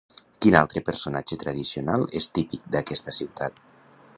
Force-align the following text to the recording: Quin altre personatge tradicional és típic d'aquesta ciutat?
Quin 0.45 0.55
altre 0.59 0.81
personatge 0.87 1.37
tradicional 1.43 2.07
és 2.23 2.31
típic 2.39 2.67
d'aquesta 2.77 3.15
ciutat? 3.19 3.63